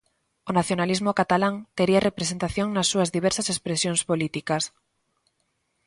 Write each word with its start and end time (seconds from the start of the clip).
O 0.49 0.51
nacionalismo 0.59 1.11
catalán 1.19 1.55
tería 1.77 2.03
representación 2.09 2.67
nas 2.71 2.89
súas 2.91 3.09
diversas 3.15 3.47
expresións 3.53 4.01
políticas. 4.09 4.63